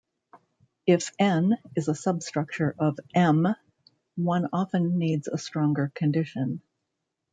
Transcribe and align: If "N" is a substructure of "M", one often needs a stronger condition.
If 0.87 1.11
"N" 1.19 1.59
is 1.75 1.87
a 1.87 1.93
substructure 1.93 2.73
of 2.79 2.99
"M", 3.13 3.49
one 4.15 4.47
often 4.51 4.97
needs 4.97 5.27
a 5.27 5.37
stronger 5.37 5.91
condition. 5.93 6.63